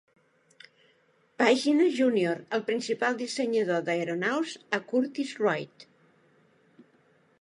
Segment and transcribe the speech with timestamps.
[1.41, 5.87] Pàgina Junior el principal dissenyador d'aeronaus a Curtiss-Wright.